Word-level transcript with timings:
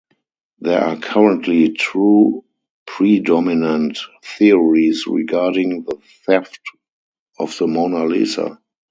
There 0.61 0.79
are 0.83 0.97
currently 0.97 1.73
two 1.77 2.43
predominant 2.87 3.99
theories 4.23 5.05
regarding 5.05 5.83
the 5.83 5.99
theft 6.25 6.59
of 7.37 7.55
the 7.59 7.67
"Mona 7.67 8.05
Lisa". 8.05 8.59